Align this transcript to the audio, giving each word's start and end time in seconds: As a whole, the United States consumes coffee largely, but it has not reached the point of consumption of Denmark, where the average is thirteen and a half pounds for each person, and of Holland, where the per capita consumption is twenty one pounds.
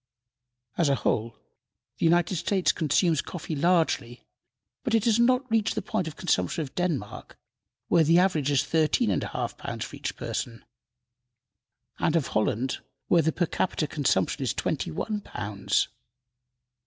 As 0.79 0.89
a 0.89 0.95
whole, 0.95 1.37
the 1.99 2.05
United 2.07 2.35
States 2.37 2.71
consumes 2.71 3.21
coffee 3.21 3.55
largely, 3.55 4.23
but 4.83 4.95
it 4.95 5.05
has 5.05 5.19
not 5.19 5.45
reached 5.51 5.75
the 5.75 5.81
point 5.83 6.07
of 6.07 6.15
consumption 6.15 6.63
of 6.63 6.73
Denmark, 6.73 7.37
where 7.87 8.03
the 8.03 8.17
average 8.17 8.49
is 8.49 8.63
thirteen 8.63 9.11
and 9.11 9.21
a 9.23 9.27
half 9.27 9.59
pounds 9.59 9.85
for 9.85 9.95
each 9.95 10.15
person, 10.17 10.65
and 11.99 12.15
of 12.15 12.29
Holland, 12.29 12.79
where 13.09 13.21
the 13.21 13.31
per 13.31 13.45
capita 13.45 13.85
consumption 13.85 14.41
is 14.41 14.55
twenty 14.55 14.89
one 14.89 15.21
pounds. 15.23 15.87